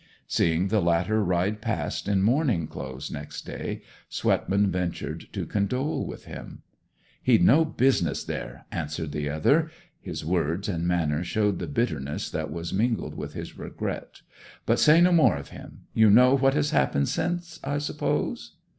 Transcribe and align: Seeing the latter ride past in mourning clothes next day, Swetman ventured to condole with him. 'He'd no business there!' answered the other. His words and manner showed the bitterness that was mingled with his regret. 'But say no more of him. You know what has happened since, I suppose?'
Seeing 0.25 0.69
the 0.69 0.79
latter 0.81 1.23
ride 1.23 1.61
past 1.61 2.07
in 2.07 2.23
mourning 2.23 2.65
clothes 2.65 3.11
next 3.11 3.45
day, 3.45 3.83
Swetman 4.09 4.71
ventured 4.71 5.27
to 5.33 5.45
condole 5.45 6.07
with 6.07 6.25
him. 6.25 6.63
'He'd 7.21 7.43
no 7.43 7.63
business 7.65 8.23
there!' 8.23 8.65
answered 8.71 9.11
the 9.11 9.29
other. 9.29 9.69
His 9.99 10.25
words 10.25 10.67
and 10.67 10.87
manner 10.87 11.23
showed 11.23 11.59
the 11.59 11.67
bitterness 11.67 12.31
that 12.31 12.49
was 12.51 12.73
mingled 12.73 13.13
with 13.13 13.33
his 13.33 13.59
regret. 13.59 14.21
'But 14.65 14.79
say 14.79 15.01
no 15.01 15.11
more 15.11 15.37
of 15.37 15.49
him. 15.49 15.81
You 15.93 16.09
know 16.09 16.35
what 16.35 16.55
has 16.55 16.71
happened 16.71 17.07
since, 17.09 17.59
I 17.63 17.77
suppose?' 17.77 18.55